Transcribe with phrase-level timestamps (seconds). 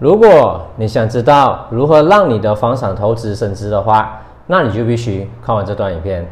[0.00, 6.26] 如果你想知道如何让你的房产投资升值的话，那你就必须看完这段影片。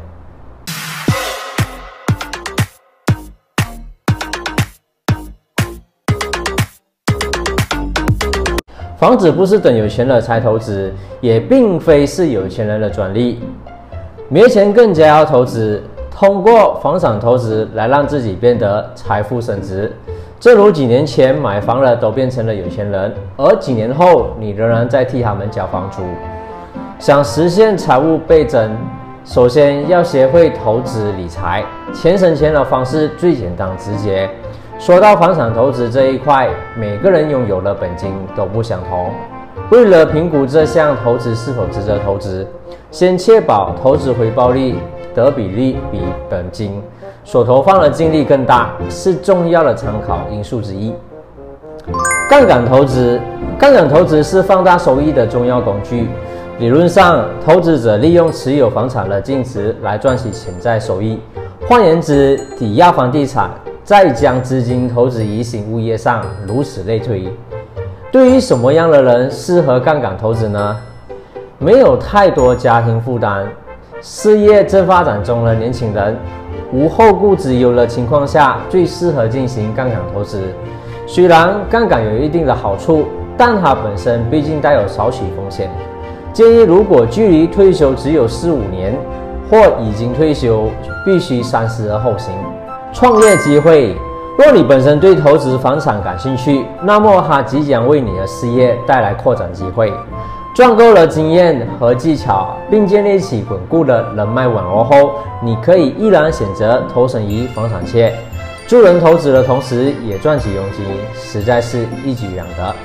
[8.97, 10.91] 房子不是等有钱了才投资，
[11.21, 13.39] 也并非是有钱人的专利。
[14.29, 19.95] 没钱更加要投资，通过房产投资来让自己变得财富升值。
[20.39, 26.01] 正如几年前买房了都变成了有钱人，而几年后你仍然在替他们交房租。
[26.97, 28.71] 想实现财务倍增，
[29.25, 31.65] 首先要学会投资理财。
[31.93, 34.29] 钱省钱的方式最简单直接。
[34.77, 39.11] 说到房产投资这一块，每个人拥有的本金都不相同。
[39.71, 42.47] 为了评估这项投资是否值得投资，
[42.91, 44.77] 先确保投资回报率
[45.13, 46.81] 的比例比本金。
[47.31, 50.91] 所投放的精力更大，是重要的参考因素之一。
[52.27, 53.21] 杠杆投资，
[53.55, 56.09] 杠杆投资是放大收益的重要工具。
[56.57, 61.19] 理论上，投资者利用持有房产的净值来赚取潜在收益。
[61.67, 63.51] 换言之，抵押房地产，
[63.83, 67.31] 再将资金投资于新物业上，如此类推。
[68.11, 70.75] 对于什么样的人适合杠杆投资呢？
[71.59, 73.45] 没有太多家庭负担，
[74.01, 76.17] 事业正发展中的年轻人。
[76.71, 80.41] 无后顾之忧的情况下，最适合进行杠杆投资。
[81.07, 83.05] 虽然杠杆有一定的好处，
[83.37, 85.69] 但它本身毕竟带有少许风险。
[86.31, 88.95] 建议如果距离退休只有四五年，
[89.49, 90.69] 或已经退休，
[91.03, 92.33] 必须三思而后行。
[92.93, 93.95] 创业机会：
[94.37, 99.91] 若你本身对投资房产感兴趣，那么它即将为你的事业带来扩展机会。
[100.53, 108.13] 赚够了经验和技巧，并建立起稳固的人脉网络后，你可以毅然选择投身于房产界，
[108.67, 112.75] 助人投资的同时也赚取佣金，实在是一举两得。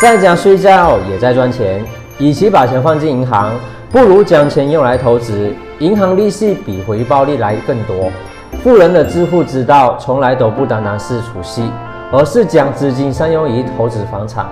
[0.00, 1.84] 在家睡觉也在赚钱，
[2.18, 3.52] 与其把钱放进银行，
[3.90, 5.52] 不如将钱用来投资。
[5.80, 8.08] 银行利息比回报率来更多。
[8.62, 11.62] 富人的致富之道，从来都不单单是储蓄，
[12.12, 14.46] 而是将资金善用于投资房产。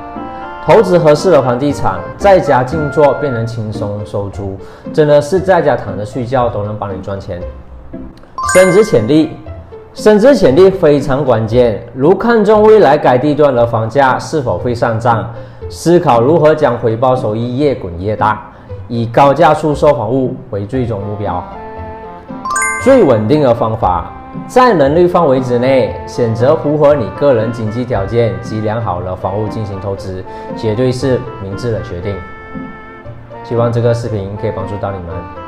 [0.65, 4.57] 投资合适的房地产，在家静坐便能轻松收租，
[4.93, 7.43] 真的是在家躺着睡觉都能帮你赚钱。
[8.55, 9.37] 升值潜力，
[9.93, 11.85] 升值潜力非常关键。
[11.93, 15.29] 如看中未来该地段的房价是否会上涨，
[15.69, 18.49] 思考如何将回报收益越滚越大，
[18.87, 21.43] 以高价出售房屋为最终目标。
[22.81, 24.13] 最稳定的方法。
[24.47, 30.25] 在能力范围之内，选择符合你个人经济条件及良好的房屋进行投资，
[30.57, 32.17] 绝对是明智的决定。
[33.45, 35.42] 希望这个视频可以帮助到你们。